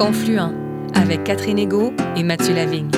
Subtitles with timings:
[0.00, 0.56] Confluent
[0.94, 2.88] avec Catherine Ego et Mathieu Lavigne.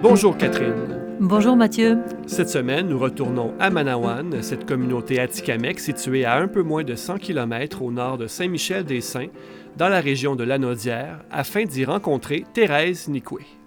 [0.00, 0.74] Bonjour Catherine.
[1.18, 1.98] Bonjour Mathieu.
[2.28, 6.94] Cette semaine, nous retournons à Manawan, cette communauté atikamekw située à un peu moins de
[6.94, 9.30] 100 km au nord de Saint-Michel-des-Saints,
[9.76, 13.57] dans la région de Lanaudière, afin d'y rencontrer Thérèse Nikwe.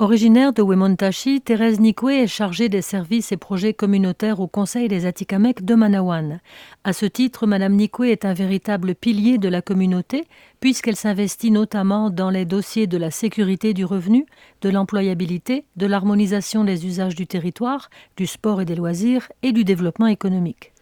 [0.00, 5.04] Originaire de Wemontashi, Thérèse Nikwe est chargée des services et projets communautaires au Conseil des
[5.04, 6.40] Atikamekw de Manawan.
[6.84, 10.24] À ce titre, Madame Nikwe est un véritable pilier de la communauté,
[10.58, 14.24] puisqu'elle s'investit notamment dans les dossiers de la sécurité du revenu,
[14.62, 19.64] de l'employabilité, de l'harmonisation des usages du territoire, du sport et des loisirs et du
[19.64, 20.72] développement économique.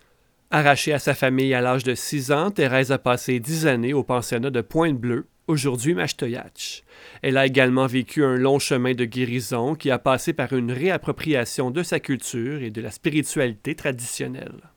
[0.52, 4.04] Arrachée à sa famille à l'âge de 6 ans, Thérèse a passé 10 années au
[4.04, 6.84] pensionnat de Pointe-Bleue, aujourd'hui Machtoyach.
[7.22, 11.70] Elle a également vécu un long chemin de guérison qui a passé par une réappropriation
[11.70, 14.70] de sa culture et de la spiritualité traditionnelle.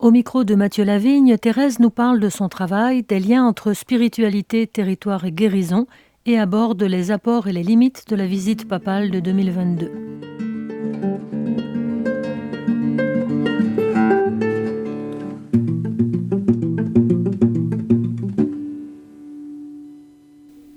[0.00, 4.66] Au micro de Mathieu Lavigne, Thérèse nous parle de son travail, des liens entre spiritualité,
[4.66, 5.86] territoire et guérison,
[6.26, 10.53] et aborde les apports et les limites de la visite papale de 2022.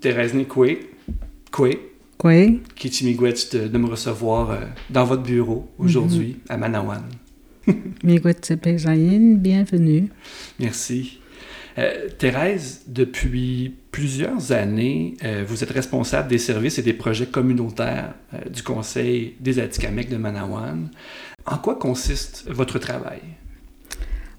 [0.08, 0.78] Thérèse Nikwe,
[1.52, 1.80] Kwe,
[2.24, 4.56] Oui, Kichimigwetch de, de me recevoir euh,
[4.90, 7.04] dans votre bureau aujourd'hui à Manawan.
[8.06, 10.08] Bienvenue.
[10.62, 11.20] Merci.
[11.78, 18.14] Euh, Thérèse, depuis plusieurs années, euh, vous êtes responsable des services et des projets communautaires
[18.34, 20.90] euh, du Conseil des Atikamekw de Manawan.
[21.46, 23.20] En quoi consiste votre travail?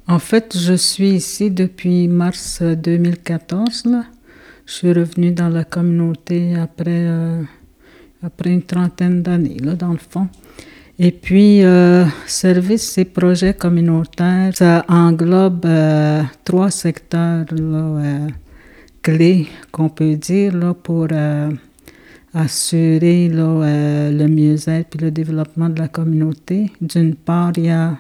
[0.07, 3.85] En fait, je suis ici depuis mars euh, 2014.
[3.85, 4.07] Là.
[4.69, 7.43] Je suis revenue dans la communauté après, euh,
[8.23, 10.29] après une trentaine d'années, là, dans le fond.
[10.99, 18.27] Et puis, euh, services et projets communautaires, ça englobe euh, trois secteurs là,
[19.01, 21.07] clés, qu'on peut dire, là, pour
[22.35, 26.71] assurer là, le mieux-être et le développement de la communauté.
[26.83, 27.97] D'une part, il y a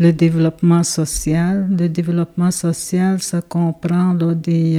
[0.00, 1.68] le développement social.
[1.70, 4.76] Le développement social, ça comprend là, des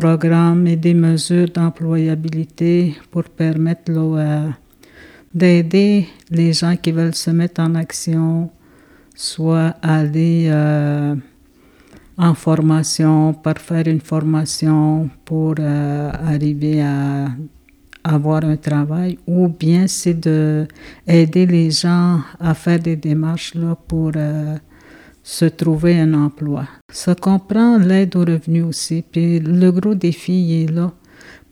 [0.00, 3.92] programmes et des mesures d'employabilité pour permettre
[5.32, 8.50] d'aider les gens qui veulent se mettre en action,
[9.14, 11.14] soit aller euh,
[12.18, 17.28] en formation, par faire une formation pour euh, arriver à
[18.02, 20.66] avoir un travail, ou bien c'est de
[21.06, 24.56] aider les gens à faire des démarches là, pour euh,
[25.24, 26.68] se trouver un emploi.
[26.92, 29.02] Ça comprend l'aide aux revenus aussi.
[29.10, 30.92] Puis le gros défi est là.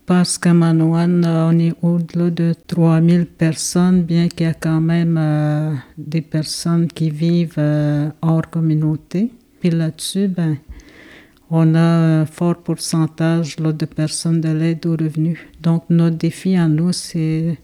[0.05, 5.17] Parce qu'à Manoan, on est au-delà de 3000 personnes, bien qu'il y a quand même
[5.17, 9.31] euh, des personnes qui vivent euh, hors communauté.
[9.59, 10.57] Puis là-dessus, ben,
[11.49, 15.39] on a un fort pourcentage de personnes de l'aide aux revenus.
[15.61, 17.57] Donc, notre défi à nous, c'est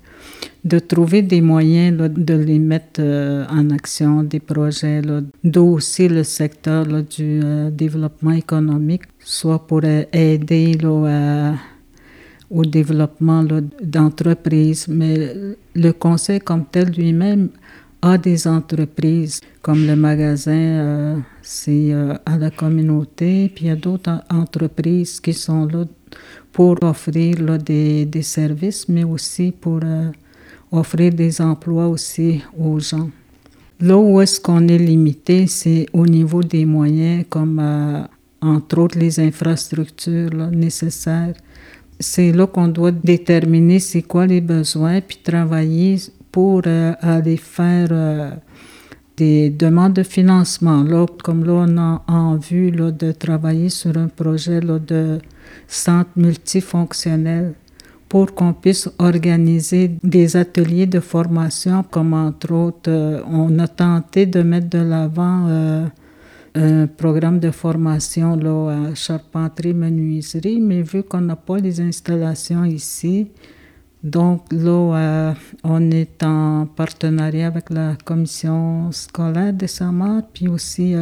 [0.63, 5.02] de trouver des moyens de les mettre euh, en action, des projets,
[5.44, 10.78] d'où aussi le secteur du euh, développement économique, soit pour euh, aider
[12.52, 13.44] au développement
[13.81, 14.88] d'entreprises.
[14.90, 15.34] Mais
[15.75, 17.50] le conseil comme tel lui-même
[18.01, 21.94] a des entreprises, comme le magasin, c'est
[22.25, 25.86] à la communauté, puis il y a d'autres en- entreprises qui sont là
[26.51, 30.11] pour offrir des, services, mais aussi pour euh,
[30.71, 33.09] offrir des emplois aussi aux gens.
[33.79, 38.01] Là où est-ce qu'on est limité, c'est au niveau des moyens, comme euh,
[38.41, 41.33] entre autres les infrastructures nécessaires.
[41.99, 45.97] C'est là qu'on doit déterminer c'est quoi les besoins, puis travailler
[46.31, 48.38] pour euh, aller faire
[49.17, 50.83] des demandes de financement.
[50.83, 55.19] Là, comme là, on a en vue de travailler sur un projet de
[55.68, 57.54] centre multifonctionnel
[58.10, 64.25] pour qu'on puisse organiser des ateliers de formation, comme entre autres, euh, on a tenté
[64.25, 65.86] de mettre de l'avant euh,
[66.56, 73.28] un programme de formation là, à charpenterie-menuiserie, mais vu qu'on n'a pas les installations ici,
[74.04, 80.96] donc là, euh, on est en partenariat avec la commission scolaire de Samar, puis aussi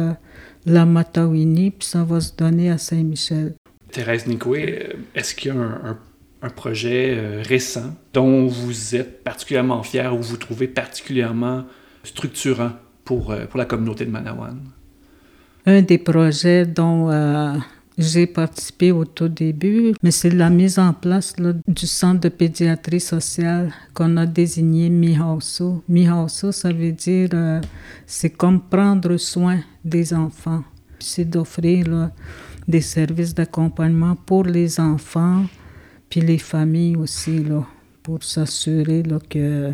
[0.66, 3.54] la Matawini, puis ça va se donner à Saint-Michel.
[3.92, 5.96] Thérèse Nikwe, euh, est-ce qu'il y a
[6.42, 11.64] un, projet euh, récent dont vous êtes particulièrement fier ou vous trouvez particulièrement
[12.04, 12.72] structurant
[13.04, 14.58] pour, euh, pour la communauté de Manawan?
[15.66, 17.10] Un des projets dont,
[17.98, 21.34] J'ai participé au tout début, mais c'est la mise en place
[21.66, 25.82] du centre de pédiatrie sociale qu'on a désigné Mihauso.
[25.88, 27.30] Mihauso, ça veut dire,
[28.06, 30.62] c'est comme prendre soin des enfants.
[31.00, 32.10] C'est d'offrir
[32.68, 35.44] des services d'accompagnement pour les enfants,
[36.10, 37.66] puis les familles aussi, là,
[38.02, 39.72] pour s'assurer que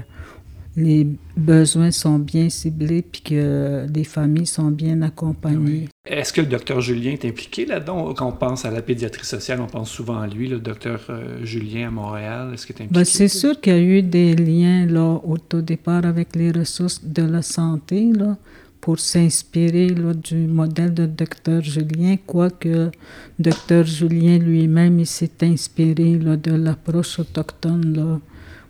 [0.77, 1.07] les
[1.37, 5.89] besoins sont bien ciblés puis que les familles sont bien accompagnées.
[6.05, 8.13] Est-ce que le docteur Julien est impliqué là-dedans?
[8.15, 11.45] Quand on pense à la pédiatrie sociale, on pense souvent à lui, le docteur euh,
[11.45, 12.51] Julien à Montréal.
[12.53, 12.95] Est-ce qu'il est impliqué?
[13.01, 16.51] Ben, c'est sûr qu'il y a eu des liens là, au tout départ avec les
[16.51, 18.37] ressources de la santé là,
[18.85, 19.87] pour s'inspirer
[20.31, 22.91] du modèle de docteur Julien, quoique
[23.39, 27.97] docteur Julien lui-même il s'est inspiré là, de l'approche autochtone.
[27.97, 28.21] Là,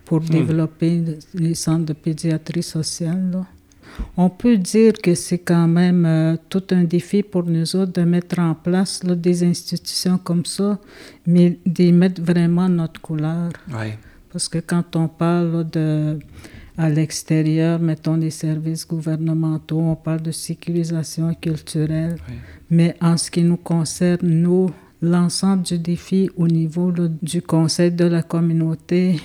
[0.05, 0.28] pour hmm.
[0.28, 1.02] développer
[1.34, 3.44] les centres de pédiatrie sociale.
[4.16, 8.02] On peut dire que c'est quand même euh, tout un défi pour nous autres de
[8.02, 10.78] mettre en place des institutions comme ça,
[11.26, 13.50] mais d'y mettre vraiment notre couleur.
[14.31, 16.19] Parce que quand on parle de
[16.76, 22.17] à l'extérieur, mettons les services gouvernementaux, on parle de sécurisation culturelle.
[22.71, 26.93] Mais en ce qui nous concerne, nous, l'ensemble du défi au niveau
[27.23, 29.21] du conseil de la communauté,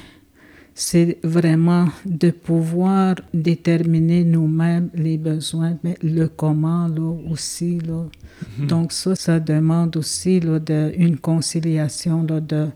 [0.75, 7.79] c'est vraiment de pouvoir déterminer nous-mêmes les besoins, mais le comment là, aussi.
[7.79, 8.05] Là.
[8.59, 8.67] Mhm.
[8.67, 12.67] Donc ça, ça demande aussi là, de, une conciliation là, de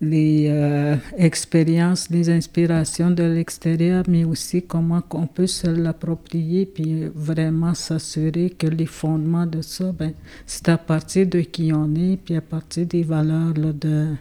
[0.00, 7.06] les euh, expériences, les inspirations de l'extérieur, mais aussi comment on peut se l'approprier, puis
[7.14, 10.12] vraiment s'assurer que les fondements de ça, ben,
[10.46, 14.14] c'est à partir de qui on est, puis à partir des valeurs là, de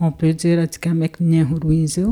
[0.00, 2.08] on peut dire Atikamek Néo-Ruizio.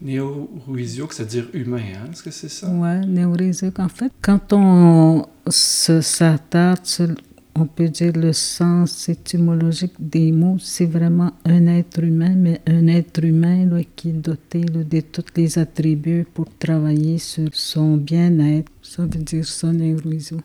[0.00, 2.10] Néo-Ruizio, c'est-à-dire humain, hein?
[2.12, 2.68] est-ce que c'est ça?
[2.70, 3.72] Oui, Néo-Ruizio.
[3.78, 7.08] En fait, quand on s'attarde sur,
[7.56, 12.86] on peut dire, le sens étymologique des mots, c'est vraiment un être humain, mais un
[12.88, 18.70] être humain là, qui est doté de tous les attributs pour travailler sur son bien-être.
[18.82, 20.38] Ça veut dire ça, Néo-Ruizio.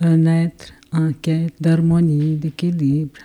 [0.00, 3.20] Un être en quête d'harmonie, d'équilibre.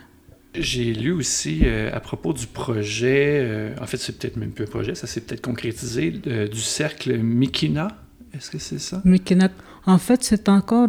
[0.53, 4.65] J'ai lu aussi euh, à propos du projet, euh, en fait c'est peut-être même plus
[4.65, 7.87] un projet, ça s'est peut-être concrétisé, du cercle Mikina.
[8.33, 9.01] Est-ce que c'est ça?
[9.05, 9.49] Mikina.
[9.85, 10.87] En fait, c'est encore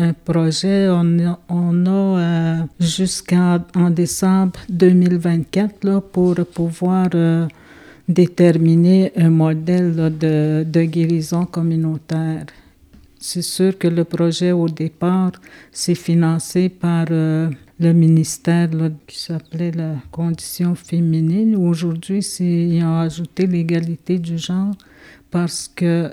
[0.00, 0.88] un projet.
[0.90, 3.60] On a, on a euh, jusqu'en
[3.90, 7.08] décembre 2024 là, pour pouvoir
[8.08, 12.46] déterminer un modèle de, de guérison communautaire.
[13.18, 15.32] C'est sûr que le projet au départ,
[15.70, 18.70] c'est financé par le ministère
[19.06, 21.54] qui s'appelait la condition féminine.
[21.54, 24.74] Aujourd'hui, ils ont ajouté l'égalité du genre
[25.30, 26.10] parce que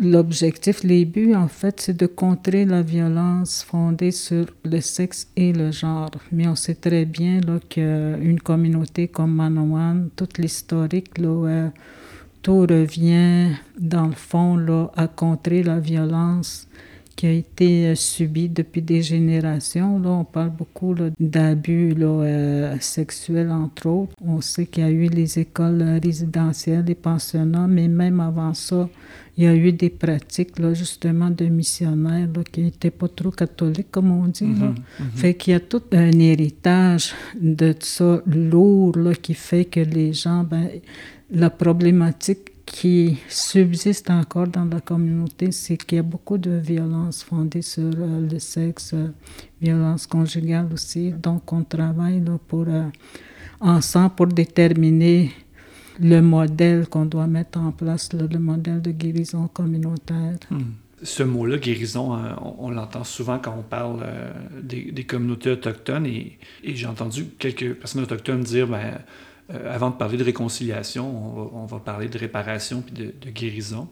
[0.00, 5.52] l'objectif, les buts, en fait, c'est de contrer la violence fondée sur le sexe et
[5.52, 6.10] le genre.
[6.32, 11.70] Mais on sait très bien qu'une communauté comme Manawan, toute l'historique, là,
[12.42, 16.66] tout revient dans le fond là, à contrer la violence
[17.20, 19.98] qui a été euh, subi depuis des générations.
[19.98, 24.14] Là, on parle beaucoup d'abus euh, sexuels, entre autres.
[24.24, 28.88] On sait qu'il y a eu les écoles résidentielles, les pensionnats, mais même avant ça,
[29.36, 33.90] il y a eu des pratiques là, justement de missionnaires qui n'étaient pas trop catholiques,
[33.90, 34.46] comme on dit.
[34.46, 34.68] Là.
[34.68, 35.16] Mm-hmm, mm-hmm.
[35.16, 40.14] Fait qu'il y a tout un héritage de ça lourd là, qui fait que les
[40.14, 40.70] gens, ben,
[41.30, 47.24] la problématique qui subsiste encore dans la communauté, c'est qu'il y a beaucoup de violences
[47.24, 49.08] fondées sur euh, le sexe, euh,
[49.60, 51.10] violence conjugale aussi.
[51.10, 52.84] Donc, on travaille pour, euh,
[53.60, 55.32] ensemble pour déterminer
[55.98, 60.38] le modèle qu'on doit mettre en place, le modèle de guérison communautaire.
[60.50, 60.62] Hmm.
[61.02, 62.14] Ce mot-là, guérison,
[62.58, 64.06] on, l'entend souvent quand on parle
[64.62, 68.98] des, des, communautés autochtones et, et j'ai entendu quelques personnes autochtones dire ben,
[69.52, 73.88] euh, avant de parler de réconciliation, on va, parler de réparation puis de, guérison.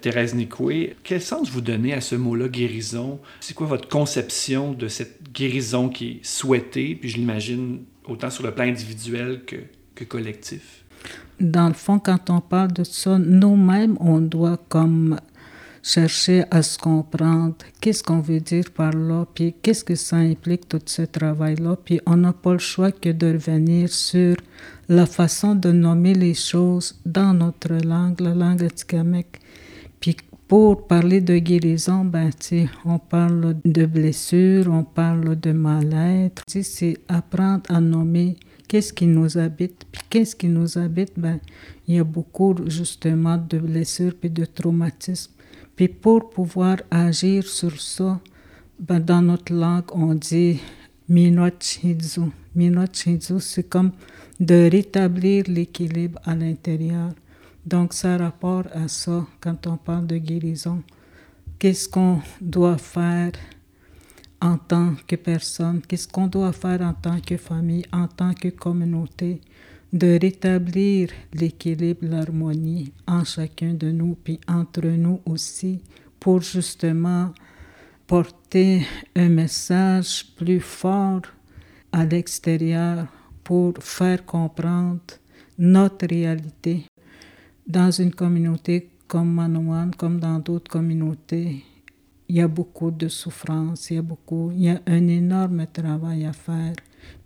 [0.00, 3.20] Thérèse Nicoué, quel sens vous donnez à ce mot-là, guérison?
[3.40, 8.44] C'est quoi votre conception de cette guérison qui est souhaitée, puis je l'imagine autant sur
[8.44, 9.56] le plan individuel que,
[9.94, 10.84] que collectif?
[11.38, 15.18] Dans le fond, quand on parle de ça, nous-mêmes, on doit comme
[15.82, 20.68] chercher à se comprendre qu'est-ce qu'on veut dire par là, puis qu'est-ce que ça implique
[20.68, 24.36] tout ce travail-là, puis on n'a pas le choix que de revenir sur
[24.90, 29.38] la façon de nommer les choses dans notre langue, la langue atikamekw.
[30.00, 30.16] Puis
[30.48, 32.30] pour parler de guérison, ben,
[32.84, 36.42] on parle de blessures, on parle de mal-être.
[36.48, 39.84] C'est apprendre à nommer qu'est-ce qui nous habite.
[39.92, 41.38] Puis qu'est-ce qui nous habite, ben,
[41.86, 45.30] il y a beaucoup justement de blessures et de traumatismes.
[45.76, 48.18] Puis pour pouvoir agir sur ça,
[48.80, 50.58] ben, dans notre langue, on dit
[51.10, 52.30] Minochizu,
[53.40, 53.90] c'est comme
[54.38, 57.10] de rétablir l'équilibre à l'intérieur.
[57.66, 60.82] Donc, ça rapport à ça quand on parle de guérison.
[61.58, 63.32] Qu'est-ce qu'on doit faire
[64.40, 65.82] en tant que personne?
[65.86, 69.40] Qu'est-ce qu'on doit faire en tant que famille, en tant que communauté?
[69.92, 75.80] De rétablir l'équilibre, l'harmonie en chacun de nous, puis entre nous aussi,
[76.20, 77.32] pour justement
[78.10, 81.22] porter un message plus fort
[81.92, 83.06] à l'extérieur
[83.44, 84.98] pour faire comprendre
[85.56, 86.86] notre réalité.
[87.64, 91.64] Dans une communauté comme Manouane, comme dans d'autres communautés,
[92.28, 95.64] il y a beaucoup de souffrance, il y a beaucoup, il y a un énorme
[95.72, 96.74] travail à faire.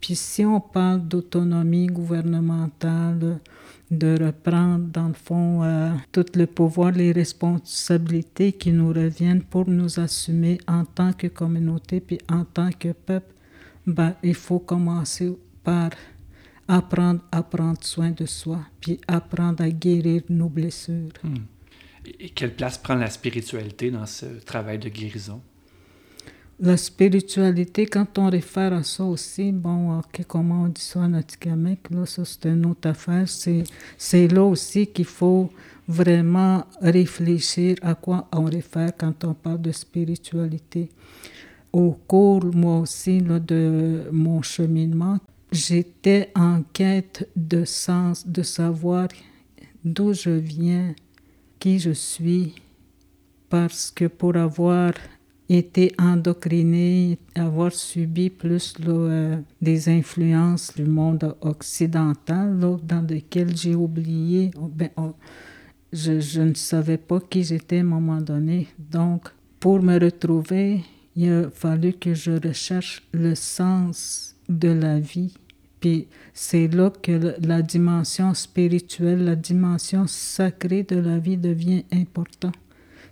[0.00, 3.40] Puis si on parle d'autonomie gouvernementale,
[3.90, 9.68] de reprendre dans le fond euh, tout le pouvoir, les responsabilités qui nous reviennent pour
[9.68, 13.32] nous assumer en tant que communauté puis en tant que peuple,
[13.86, 15.90] ben, il faut commencer par
[16.66, 21.12] apprendre à prendre soin de soi puis apprendre à guérir nos blessures.
[21.22, 21.44] Hmm.
[22.20, 25.40] Et quelle place prend la spiritualité dans ce travail de guérison?
[26.60, 31.90] La spiritualité, quand on réfère à ça aussi, bon, comment on dit ça en Atikamek,
[31.90, 33.26] là, ça c'est une autre affaire.
[33.28, 35.50] C'est là aussi qu'il faut
[35.88, 40.90] vraiment réfléchir à quoi on réfère quand on parle de spiritualité.
[41.72, 45.18] Au cours, moi aussi, là, de mon cheminement,
[45.50, 49.08] j'étais en quête de sens, de savoir
[49.84, 50.94] d'où je viens,
[51.58, 52.54] qui je suis,
[53.48, 54.92] parce que pour avoir
[55.48, 64.50] été endoctriné, avoir subi plus euh, des influences du monde occidental dans lequel j'ai oublié,
[64.56, 65.14] oh, ben, oh,
[65.92, 68.68] je, je, ne savais pas qui j'étais à un moment donné.
[68.78, 69.28] Donc,
[69.60, 70.80] pour me retrouver,
[71.14, 75.34] il a fallu que je recherche le sens de la vie.
[75.80, 82.54] Puis c'est là que la dimension spirituelle, la dimension sacrée de la vie devient importante.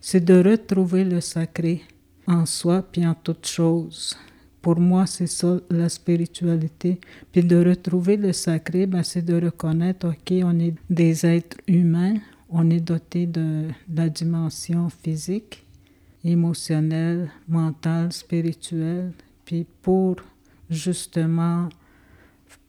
[0.00, 1.82] C'est de retrouver le sacré
[2.26, 4.16] en soi puis en toute chose.
[4.60, 7.00] Pour moi, c'est ça la spiritualité.
[7.32, 12.14] Puis de retrouver le sacré, ben, c'est de reconnaître, OK, on est des êtres humains,
[12.48, 15.66] on est doté de, la dimension physique,
[16.24, 19.12] émotionnelle, mentale, spirituelle.
[19.44, 20.16] Puis pour
[20.70, 21.68] justement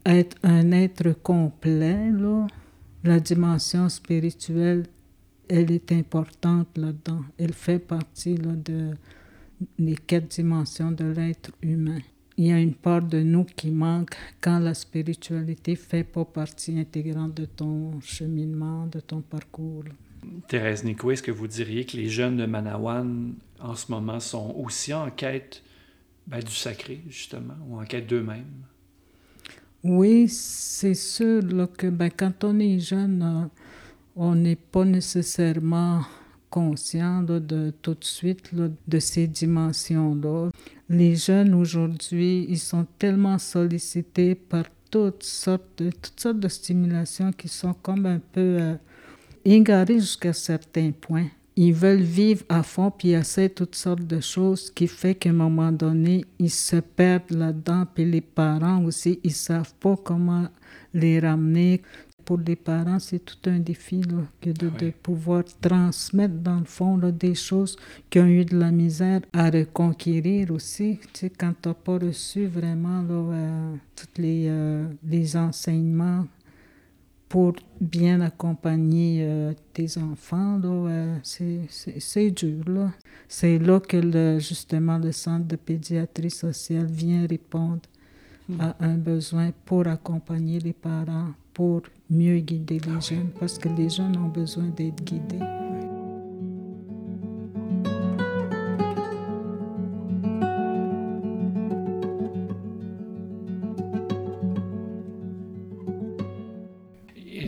[0.06, 2.48] être un être complet, là,
[3.04, 4.86] la dimension spirituelle,
[5.48, 7.22] elle est importante là-dedans.
[7.38, 8.94] Elle fait partie là, de,
[9.78, 12.00] les quatre dimensions de l'être humain.
[12.38, 16.80] Il y a une part de nous qui manque quand la spiritualité fait pas partie
[16.80, 19.84] intégrante de ton cheminement, de ton parcours.
[20.48, 24.56] Thérèse Nico, est-ce que vous diriez que les jeunes de Manawan en ce moment sont
[24.58, 25.62] aussi en quête
[26.26, 28.64] ben, du sacré, justement, ou en quête d'eux-mêmes?
[29.84, 31.42] Oui, c'est sûr
[31.78, 33.48] que ben, quand on est jeune, euh,
[34.16, 36.02] on n'est pas nécessairement
[36.54, 40.52] conscient de tout de suite de ces dimensions-là.
[40.88, 47.32] Les jeunes aujourd'hui, ils sont tellement sollicités par toutes sortes de, toutes sortes de stimulations
[47.32, 48.76] qui sont comme un peu euh,
[49.44, 51.30] égarées jusqu'à certains points.
[51.56, 55.32] Ils veulent vivre à fond, puis ils essaient toutes sortes de choses qui fait qu'à
[55.32, 60.48] un moment donné, ils se perdent là-dedans, puis les parents aussi, ils savent pas comment
[60.94, 61.82] les ramener
[62.26, 66.66] pour les parents, c'est tout un défi là, que de, de, pouvoir transmettre dans le
[66.66, 67.78] fond là, des choses
[68.10, 71.00] qui ont eu de la misère à reconquérir aussi.
[71.14, 76.26] Tu sais, quand tu n'as pas reçu vraiment là, euh, tous les, euh, les enseignements
[77.34, 80.62] pour bien accompagner euh, tes enfants,
[81.24, 82.64] c'est dur.
[82.68, 82.92] Là.
[83.28, 87.82] C'est là que le, justement le centre de pédiatrie sociale vient répondre
[88.48, 88.62] hmm.
[88.62, 93.90] à un besoin pour accompagner les parents, pour mieux guider les jeunes parce que les
[93.90, 95.40] jeunes ont besoin d'être guidés.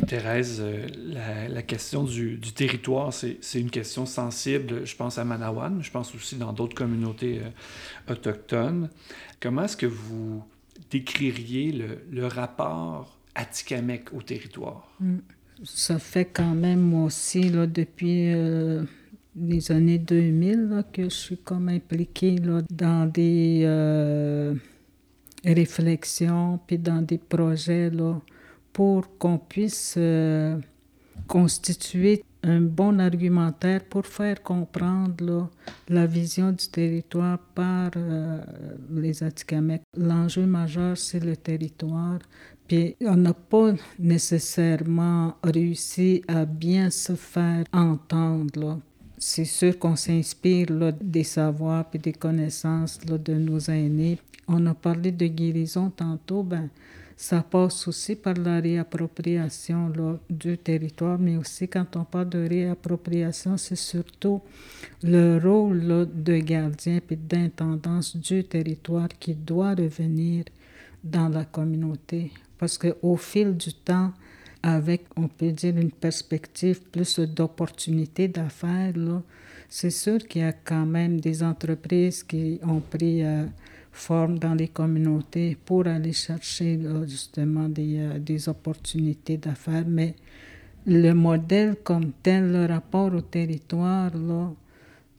[0.08, 0.88] Thérèse, euh,
[1.50, 6.36] la, question du, territoire, c'est une question sensible, je pense à Manawan, je pense aussi
[6.36, 8.90] dans d'autres communautés euh, autochtones.
[9.40, 10.44] Comment est-ce que vous
[10.92, 14.90] décririez le rapport Atikamek au territoire?
[15.00, 15.18] Mm.
[15.64, 18.84] Ça fait quand même, moi aussi, là, depuis euh,
[19.36, 24.54] les années 2000, que je suis comme impliquée là, dans des euh,
[25.46, 28.20] réflexions, puis dans des projets là,
[28.74, 30.58] pour qu'on puisse euh,
[31.28, 35.50] constituer un bon argumentaire pour faire comprendre
[35.88, 37.90] la vision du territoire par
[38.92, 39.82] les Atikamekw.
[39.98, 42.20] L'enjeu majeur, c'est le territoire.
[42.68, 48.80] Puis on n'a pas nécessairement réussi à bien se faire entendre.
[49.18, 54.20] C'est sûr qu'on s'inspire des savoirs et des connaissances de nos aînés.
[54.48, 56.44] On a parlé de guérison tantôt.
[56.44, 56.70] Ben,
[57.18, 59.92] ça passe aussi par la réappropriation
[60.30, 64.42] du territoire, mais aussi quand on parle de réappropriation, c'est surtout
[65.02, 70.44] le rôle de gardien et d'intendance du territoire qui doit revenir
[71.04, 72.32] dans la communauté.
[72.58, 74.14] Parce qu'au fil du temps,
[74.64, 78.94] avec, on peut dire, une perspective plus d'opportunités d'affaires,
[79.70, 83.24] c'est sûr qu'il y a quand même des entreprises qui ont pris...
[83.24, 83.46] Euh,
[83.96, 89.86] forme dans les communautés pour aller chercher justement des, euh, des opportunités d'affaires.
[89.88, 90.16] Mais
[90.86, 94.12] le modèle comme tel, le rapport au territoire,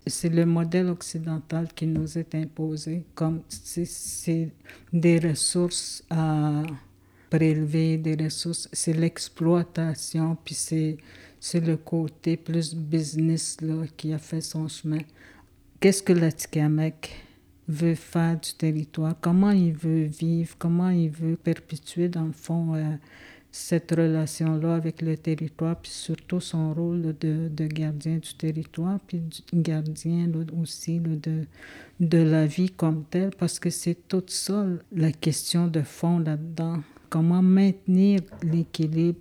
[0.06, 4.50] c'est le modèle occidental qui nous est imposé, comme c'est
[4.92, 6.62] des ressources à
[7.30, 14.40] prélever, des ressources, c'est l'exploitation, puis c'est le côté plus business là, qui a fait
[14.40, 15.00] son chemin.
[15.80, 17.26] Qu'est-ce que l'Atikamek
[17.68, 22.74] veut faire du territoire, comment il veut vivre, comment il veut perpétuer dans le fond
[22.74, 22.94] euh,
[23.50, 29.22] cette relation-là avec le territoire, puis surtout son rôle de, de gardien du territoire, puis
[29.52, 30.30] gardien
[30.60, 31.46] aussi de,
[31.98, 36.82] de la vie comme telle, parce que c'est tout ça la question de fond là-dedans.
[37.16, 39.20] Comment maintenir l'équilibre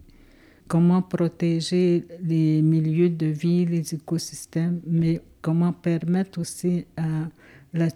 [0.67, 7.29] comment protéger les milieux de vie, les écosystèmes, mais comment permettre aussi à
[7.73, 7.87] la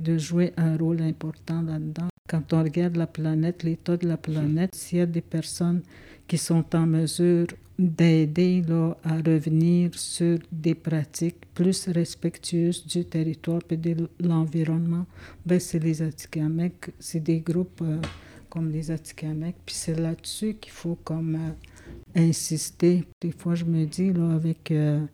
[0.00, 2.08] de jouer un rôle important là-dedans.
[2.28, 5.82] Quand on regarde la planète, l'état de la planète, s'il y a des personnes
[6.26, 7.46] qui sont en mesure
[7.78, 8.64] d'aider
[9.04, 15.06] à revenir sur des pratiques plus respectueuses du territoire et de l'environnement,
[15.44, 18.00] ben c'est les Atikamekw, c'est des groupes euh,
[18.48, 23.04] comme les Atikamekw, puis c'est là-dessus qu'il faut comme euh, insister.
[23.20, 24.70] Des fois, je me dis, là, avec...
[24.70, 25.04] Euh,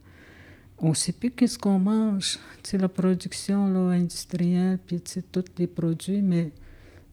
[0.79, 2.39] on ne sait plus qu'est-ce qu'on mange.
[2.63, 6.51] C'est la production là, industrielle, puis tous les produits, mais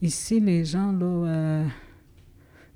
[0.02, 1.64] ici, les gens, là, euh,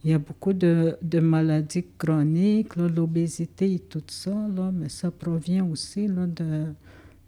[0.05, 5.11] il y a beaucoup de, de maladies chroniques, l'obésité et tout ça, là, mais ça
[5.11, 6.67] provient aussi là, de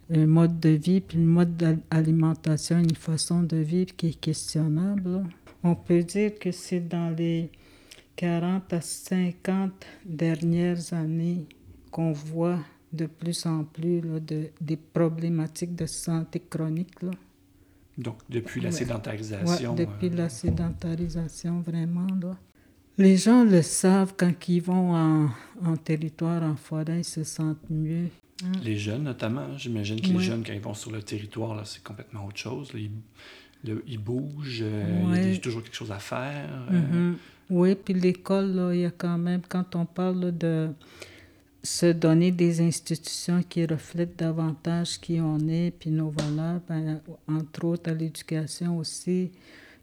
[0.09, 5.25] un mode de vie, puis un mode d'alimentation, une façon de vivre qui est questionnable.
[5.67, 7.51] On peut dire que c'est dans les
[8.15, 11.45] 40 à 50 dernières années
[11.91, 12.59] qu'on voit
[12.93, 17.01] de plus en plus de, des problématiques de santé chronique.
[17.01, 17.11] Là.
[17.97, 19.75] Donc, depuis la sédentarisation.
[19.75, 22.07] Ouais, depuis la euh, sédentarisation, vraiment.
[22.21, 22.37] Là.
[22.97, 25.29] Les gens le savent quand ils vont en,
[25.65, 28.07] en territoire, en forêt, ils se sentent mieux.
[28.41, 28.53] Hein.
[28.63, 29.57] Les jeunes, notamment.
[29.57, 32.71] J'imagine que les jeunes, quand ils vont sur le territoire, c'est complètement autre chose.
[32.73, 32.89] Ils,
[33.87, 36.49] ils, bougent, euh, il y a toujours quelque chose à faire.
[36.71, 37.11] Euh.
[37.11, 37.15] Mm-hmm.
[37.49, 40.69] Oui, puis l'école, il y a quand même, quand on parle de
[41.63, 47.65] se donner des institutions qui reflètent davantage qui on est, puis nos valeurs, ben, entre
[47.65, 49.31] autres à l'éducation aussi.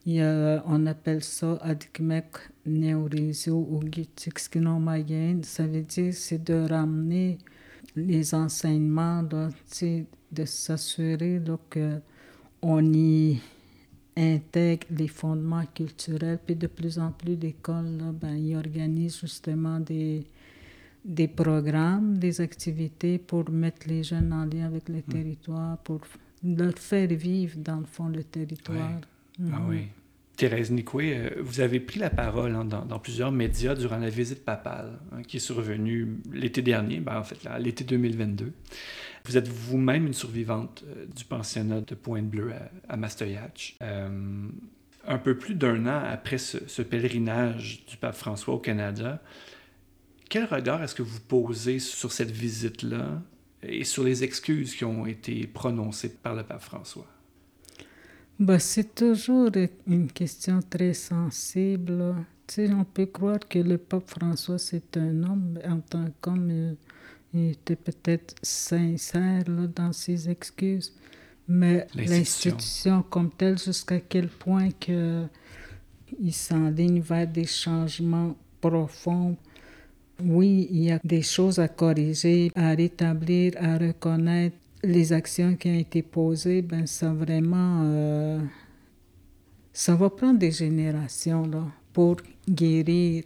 [0.07, 2.27] Il y a, on appelle ça Adikmek
[2.67, 5.43] Neurisio ou Gitixkinomayen.
[5.43, 7.39] Ça veut dire c'est de ramener
[7.97, 13.41] les enseignements, de s'assurer qu'on y
[14.17, 16.39] intègre les fondements culturels.
[16.45, 20.25] Puis de plus en plus d'écoles, ben, ils organisent justement des,
[21.05, 25.13] des programmes, des activités pour mettre les jeunes en lien avec le hmm.
[25.13, 26.01] territoire, pour
[26.45, 29.01] leur faire vivre dans le fond le territoire.
[29.39, 29.51] Oui.
[29.53, 29.87] Ah oui.
[30.37, 34.45] Thérèse Nicoué, euh, vous avez pris la parole hein, dans, plusieurs médias durant la visite
[34.45, 38.53] papale hein, qui est survenue l'été dernier, ben, en fait l'été 2022.
[39.27, 42.53] Vous êtes vous-même une survivante euh, du pensionnat de Pointe-Bleue
[42.89, 42.99] à, à
[43.83, 44.49] euh,
[45.07, 49.23] un peu plus d'un an après ce, pèlerinage du pape François au Canada,
[50.29, 53.23] quel regard est-ce que vous posez sur cette visite-là
[53.63, 57.07] et sur les excuses qui ont été prononcées par le pape François?
[58.39, 59.51] Ben, c'est toujours
[59.87, 62.15] une question très sensible.
[62.47, 66.75] Tu on peut croire que le pape François, c'est un homme, en tant qu'homme, euh,
[67.35, 69.43] il était peut-être sincère
[69.75, 70.95] dans ses excuses,
[71.49, 75.25] mais l'institution comme telle, jusqu'à quel point que
[76.21, 79.37] il s'enligne vers des changements profonds.
[80.23, 84.57] Oui, il y a des choses à corriger, à rétablir, à reconnaître.
[84.85, 88.39] Les actions qui ont été posées, ben ça vraiment, euh,
[89.73, 92.17] ça va prendre des générations là, pour
[92.47, 93.25] guérir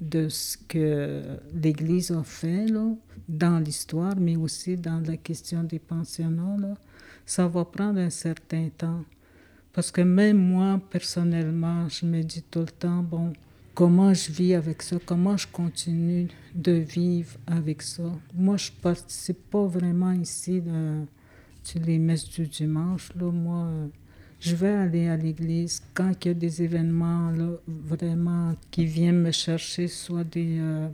[0.00, 1.22] de ce que
[1.54, 2.94] l'Église a fait là,
[3.28, 6.74] dans l'histoire, mais aussi dans la question des pensionnats, là,
[7.26, 9.04] ça va prendre un certain temps.
[9.72, 13.32] Parce que même moi, personnellement, je me dis tout le temps, bon,
[13.74, 18.10] comment je vis avec ça, comment je continue de vivre avec ça?
[18.34, 21.04] Moi, je participe pas vraiment ici de,
[21.76, 23.14] les messes du dimanche.
[23.14, 23.68] Là, moi,
[24.40, 29.20] je vais aller à l'église quand il y a des événements là, vraiment qui viennent
[29.20, 30.88] me chercher, soit des, euh,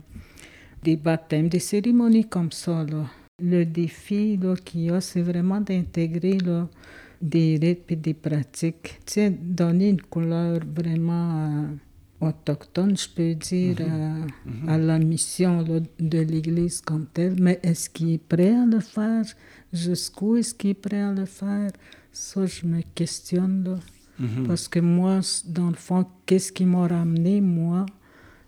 [0.83, 2.83] des baptêmes, des cérémonies comme ça.
[2.83, 3.05] Là.
[3.41, 6.39] Le défi qu'il y a, c'est vraiment d'intégrer
[7.21, 8.99] des rites et des pratiques.
[9.05, 11.69] Tu sais, donner une couleur vraiment
[12.21, 14.69] euh, autochtone, je peux dire, à, mm-hmm.
[14.69, 17.35] à, la mission de l'Église comme telle.
[17.39, 19.23] Mais est-ce qu'il est prêt à le faire?
[19.71, 21.71] Jusqu'où est-ce qu'il est prêt à le faire?
[22.11, 23.79] Ça, je me questionne là.
[24.21, 24.47] Mm-hmm.
[24.47, 27.85] Parce que moi, dans le fond, qu'est-ce qui m'a ramené, moi?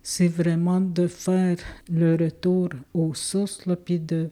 [0.01, 1.57] C'est vraiment de faire
[1.91, 4.29] le retour aux sources, là, puis de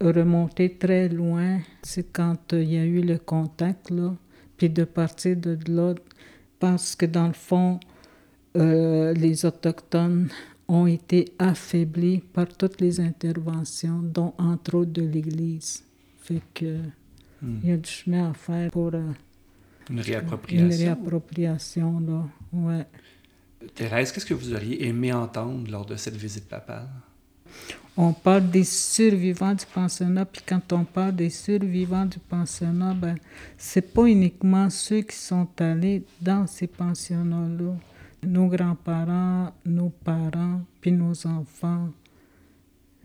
[0.00, 1.60] remonter très loin.
[1.82, 4.14] C'est quand euh, il y a eu le contact, là,
[4.56, 5.94] puis de partir de là.
[6.58, 7.78] Parce que dans le fond,
[8.56, 10.28] euh, les Autochtones
[10.66, 15.84] ont été affaiblis par toutes les interventions, dont entre autres de l'Église.
[16.20, 16.78] Fait que
[17.42, 17.58] Hmm.
[17.62, 18.90] Il y a du chemin à faire pour...
[18.94, 19.12] Euh,
[19.90, 20.66] une réappropriation.
[20.66, 22.86] Une réappropriation, là, ouais.
[23.74, 26.88] Thérèse, qu'est-ce que vous auriez aimé entendre lors de cette visite papale?
[27.96, 33.16] On parle des survivants du pensionnat, puis quand on parle des survivants du pensionnat, ben,
[33.56, 37.74] c'est pas uniquement ceux qui sont allés dans ces pensionnats-là.
[38.22, 41.88] Nos grands-parents, nos parents, puis nos enfants,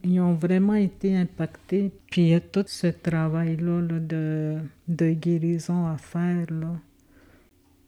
[0.04, 1.92] ils ont vraiment été impactés.
[2.12, 6.46] Puis il y a tout ce travail-là de, de, guérison à faire.
[6.50, 6.76] Là.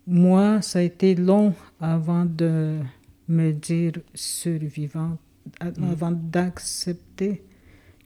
[0.08, 2.80] Moi, ça a été long avant de
[3.28, 5.20] me dire survivante,
[5.62, 5.84] mm.
[5.92, 7.44] avant d'accepter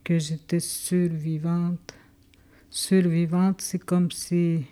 [0.04, 1.94] que j'étais survivante.
[2.70, 4.66] Survivante, c'est comme si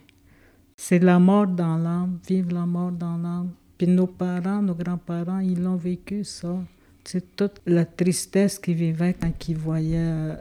[0.75, 3.51] c'est la mort dans l'âme, vivre la mort dans l'âme.
[3.77, 6.57] Puis nos parents, nos grands-parents, ils l'ont vécu ça.
[7.07, 10.35] C'est toute la tristesse qu'ils vivaient quand ils voyaient euh,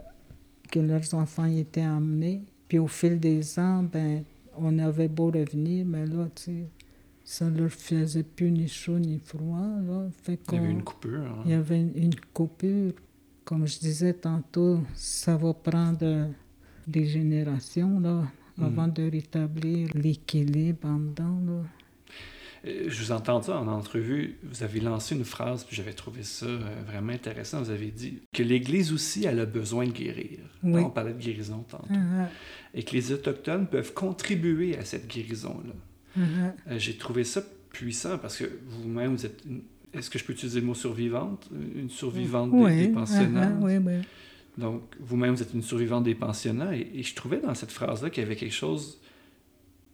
[0.69, 2.43] que leurs enfants étaient amenés.
[2.67, 4.25] Puis au fil des ans, ben,
[4.57, 6.65] on avait beau revenir, mais là, tu sais,
[7.23, 9.79] ça leur faisait plus ni chaud ni froid.
[9.87, 10.09] Là.
[10.23, 11.21] Fait il y avait une coupure.
[11.21, 11.43] Hein.
[11.45, 12.91] Il y avait une, coupure.
[13.45, 16.27] Comme je disais tantôt, ça va prendre
[16.85, 18.23] des générations là,
[18.57, 18.63] mm.
[18.65, 21.39] avant de rétablir l'équilibre en dedans.
[21.47, 21.63] Là.
[22.65, 24.37] Euh, je vous entends ça en entrevue.
[24.43, 27.61] Vous avez lancé une phrase, puis j'avais trouvé ça euh, vraiment intéressant.
[27.61, 30.39] Vous avez dit que l'Église aussi, elle a besoin de guérir.
[30.63, 31.93] On parlait de guérison tantôt.
[31.93, 32.27] Uh-huh.
[32.73, 36.21] Et que les Autochtones peuvent contribuer à cette guérison-là.
[36.21, 36.51] Uh-huh.
[36.71, 39.43] Euh, j'ai trouvé ça puissant parce que vous-même, vous êtes.
[39.93, 41.49] Est-ce que je peux utiliser le mot survivante?
[41.75, 43.51] Une survivante des, pensionnats.
[43.51, 44.01] Uh-huh.
[44.57, 46.75] Donc, vous-même, vous êtes une survivante des pensionnats.
[46.75, 48.99] Et, et je trouvais dans cette phrase-là qu'il y avait quelque chose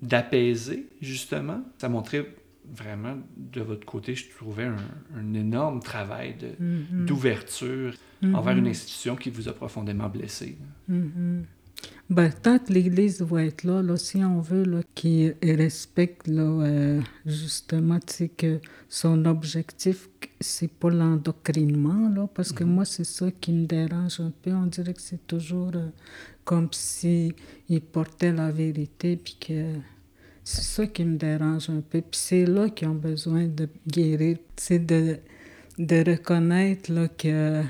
[0.02, 1.62] d'apaisé, justement.
[1.78, 2.28] Ça montrait
[2.76, 7.06] vraiment, de votre côté, je trouvais un, énorme travail mm-hmm.
[7.06, 8.36] d'ouverture mm-hmm.
[8.36, 10.58] envers une institution qui vous a profondément blessé.
[10.90, 11.44] Mm-hmm.
[12.10, 17.02] Ben, tant que l'Église va être là, là si on veut qu'il respecte là, euh,
[17.26, 18.00] justement
[18.38, 18.60] que
[18.90, 20.10] son objectif,
[20.40, 24.52] c'est pas l'endoctrinement, là, parce que moi, c'est ça qui me dérange un peu.
[24.52, 25.88] On dirait que c'est toujours euh,
[26.44, 27.34] comme si
[27.70, 29.74] il portait la vérité, puis que
[30.44, 32.02] c'est ça qui me dérange un peu.
[32.02, 34.38] Puis c'est là qu'ils ont besoin de guérir.
[34.58, 35.20] C'est de,
[35.78, 37.62] de reconnaître là, que,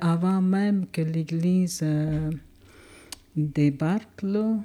[0.00, 2.30] avant même que l'Église euh,
[3.36, 4.58] débarque, là,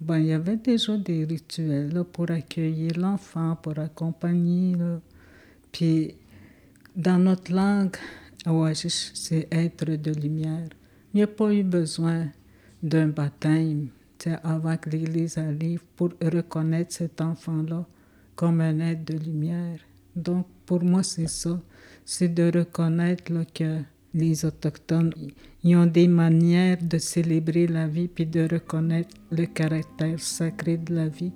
[0.00, 4.74] ben, il y avait déjà des rituels là, pour accueillir l'enfant, pour accompagner.
[4.74, 5.00] Là.
[5.72, 6.14] Puis
[6.96, 7.96] dans notre langue,
[8.74, 10.68] c'est être de lumière.
[11.12, 12.28] Il n'y a pas eu besoin
[12.82, 13.88] d'un baptême
[14.42, 17.86] avant que l'Église arrive pour reconnaître cet enfant-là
[18.34, 19.78] comme un être de lumière.
[20.16, 21.60] Donc, pour moi, c'est ça.
[22.04, 23.80] C'est de reconnaître que
[24.14, 25.12] les Autochtones,
[25.62, 30.94] ils ont des manières de célébrer la vie puis de reconnaître le caractère sacré de
[30.94, 31.32] la vie.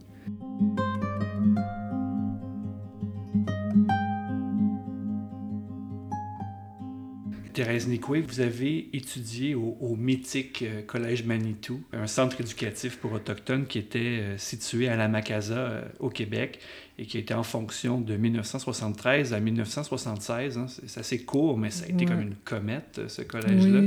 [7.59, 13.67] Thérèse Nicoué, vous avez étudié au, mythique euh, Collège Manitou, un centre éducatif pour autochtones
[13.67, 16.61] qui était euh, situé à la Macasa euh, au Québec
[17.01, 20.57] et qui était en fonction de 1973 à 1976.
[20.57, 20.67] Hein.
[20.87, 23.81] C'est assez court, mais ça a été comme une comète, ce collège-là.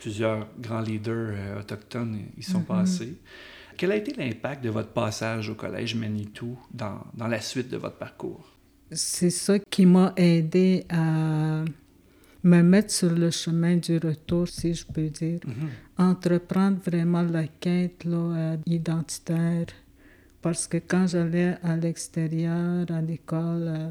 [0.00, 2.64] plusieurs grands leaders autochtones y sont mm-hmm.
[2.64, 3.14] passés.
[3.76, 7.76] Quel a été l'impact de votre passage au Collège Manitou dans, dans la suite de
[7.76, 8.56] votre parcours?
[8.90, 11.62] C'est ça qui m'a aidé à
[12.44, 15.40] me mettre sur le chemin du retour, si je peux dire.
[15.46, 15.68] Mhm.
[15.98, 19.66] Entreprendre vraiment la quête là, euh, identitaire.
[20.40, 23.90] Parce que quand j'allais à l'extérieur, à l'école, euh,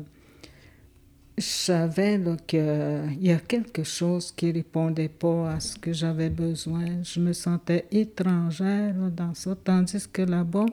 [1.38, 7.04] je savais qu'il y a quelque chose qui répondait pas à ce que j'avais besoin.
[7.04, 10.66] Je me sentais étrangère dans ça, tandis que là-bas,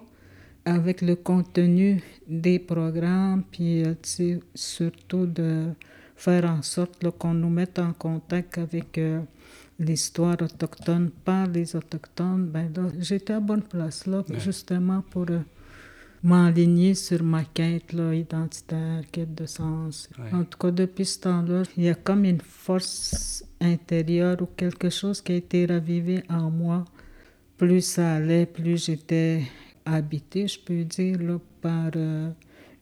[0.65, 3.95] avec le contenu des programmes, puis euh,
[4.55, 5.67] surtout de
[6.17, 9.21] faire en sorte qu'on nous mette en contact avec euh,
[9.79, 15.41] l'histoire autochtone par les autochtones, ben j'étais à bonne place là, justement pour euh,
[16.23, 20.09] m'enligner sur ma quête là, identitaire, quête de sens.
[20.33, 24.91] En tout cas, depuis ce temps-là, il y a comme une force intérieure ou quelque
[24.91, 26.85] chose qui a été ravivé en moi.
[27.59, 29.43] Plus ça allait, plus j'étais
[29.85, 32.31] habité, je peux dire, là, par euh,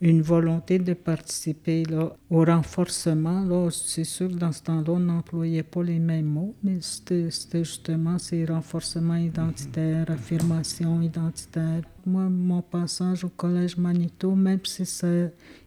[0.03, 3.45] une volonté de participer là, au renforcement.
[3.45, 7.31] Là, c'est sûr que dans ce temps-là, on n'employait pas les mêmes mots, mais c'était,
[7.63, 10.13] justement ces renforcements identitaires, mm-hmm.
[10.13, 11.83] affirmation identitaire.
[12.05, 15.07] Moi, mon passage au Collège Manito, même si ça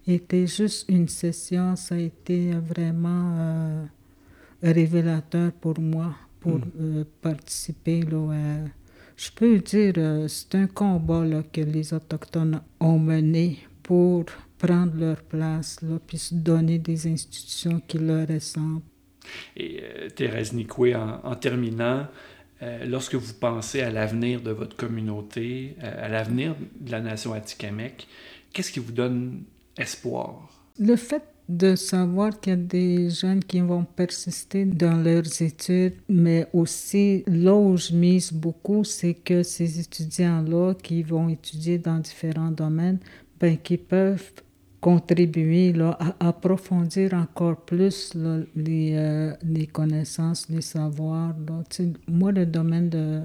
[0.06, 3.86] était juste une session, ça a été vraiment euh,
[4.62, 6.72] révélateur pour moi, pour mm.
[6.82, 8.68] euh, participer là, à
[9.18, 14.26] je peux dire, euh, c'est un combat là, que les Autochtones ont mené pour
[14.58, 18.82] prendre leur place, là, puis se donner des institutions qui leur ressemblent.
[19.56, 22.08] Et euh, Thérèse Nicoué, en, terminant,
[22.64, 28.08] euh, lorsque vous pensez à l'avenir de votre communauté, à l'avenir de la nation Atikamekw,
[28.54, 29.44] qu'est-ce qui vous donne
[29.78, 30.50] espoir?
[30.80, 35.94] Le fait de savoir qu'il y a des jeunes qui vont persister dans leurs études,
[36.10, 42.00] mais aussi là où je mise beaucoup, c'est que ces étudiants-là qui vont étudier dans
[42.00, 43.00] différents domaines,
[43.54, 44.32] qui peuvent
[44.82, 48.14] contribuer là, à approfondir encore plus
[48.56, 51.34] les, euh, les, connaissances, les savoirs.
[51.48, 51.64] Là.
[52.08, 53.22] moi, le domaine de,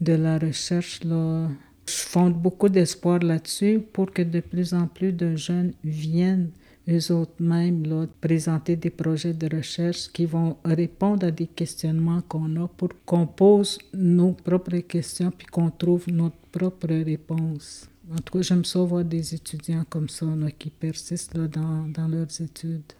[0.00, 1.48] de la recherche, là,
[1.86, 6.50] je fonde beaucoup d'espoir là-dessus pour que de plus en plus de jeunes viennent
[6.88, 12.22] eux autres mêmes là, présenter des projets de recherche qui vont répondre à des questionnements
[12.22, 17.88] qu'on a pour qu'on pose nos propres questions puis qu'on trouve notre propre réponse.
[18.12, 20.26] En tout cas, j'aime ça voir des étudiants comme ça
[20.58, 22.92] qui persistent là, dans, dans, leurs études.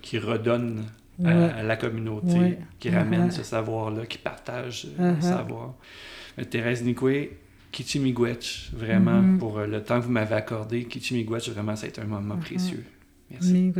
[0.00, 0.84] Qui redonnent
[1.24, 3.36] à, la communauté, qui ramènent uh-huh.
[3.36, 5.20] ce savoir-là, qui partagent le uh-huh.
[5.20, 5.74] savoir.
[6.38, 7.38] Euh, Thérèse Nicoué,
[7.72, 9.38] Kichimigwech, vraiment, mm-hmm.
[9.38, 12.36] pour euh, le temps que vous m'avez accordé, Kichimigwech, vraiment, ça a été un moment
[12.36, 12.40] uh-huh.
[12.40, 12.84] précieux.
[13.30, 13.72] Merci.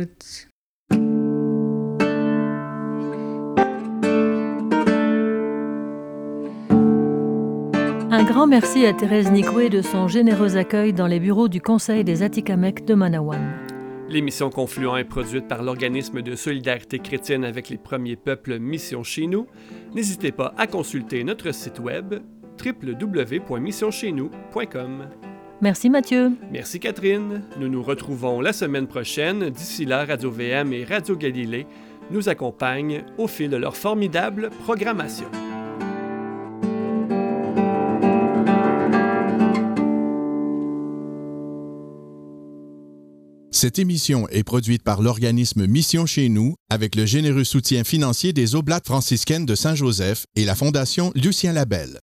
[8.17, 12.03] Un grand merci à Thérèse Nicoué de son généreux accueil dans les bureaux du Conseil
[12.03, 13.39] des Atikamekw de Manawan.
[14.09, 19.27] L'émission Confluent est produite par l'organisme de solidarité chrétienne avec les premiers peuples Mission Chez
[19.27, 19.45] Nous.
[19.93, 22.15] N'hésitez pas à consulter notre site web
[22.65, 25.09] www.missioncheznous.com.
[25.61, 26.31] Merci Mathieu.
[26.51, 27.43] Merci Catherine.
[27.59, 29.51] Nous nous retrouvons la semaine prochaine.
[29.51, 31.67] D'ici là, Radio VM et Radio Galilée
[32.09, 35.27] nous accompagnent au fil de leur formidable programmation.
[43.59, 48.53] Cette émission est produite par l'organisme Mission chez nous avec le généreux soutien financier des
[48.53, 51.99] Oblates franciscaines de Saint-Joseph et la Fondation Lucien Labelle.